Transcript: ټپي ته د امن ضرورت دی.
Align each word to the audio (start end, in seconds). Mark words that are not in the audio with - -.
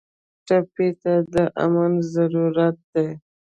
ټپي 0.47 0.87
ته 1.01 1.13
د 1.33 1.35
امن 1.63 1.91
ضرورت 2.13 2.77
دی. 2.93 3.07